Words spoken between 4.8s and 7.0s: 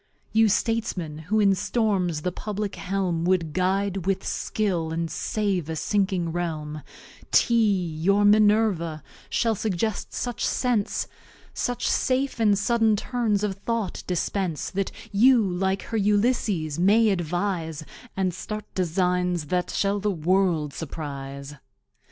and Save a sinking Realm,